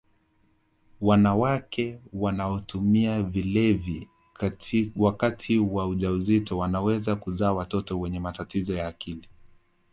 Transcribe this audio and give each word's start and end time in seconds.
wanawake 1.01 1.99
wanaotumia 2.13 3.23
vilevi 3.23 4.07
wakati 4.95 5.59
wa 5.59 5.87
ujauzito 5.87 6.57
wanaweza 6.57 7.15
kuzaa 7.15 7.53
watoto 7.53 7.99
wenye 7.99 8.19
matatizo 8.19 8.75
ya 8.75 8.87
akili 8.87 9.29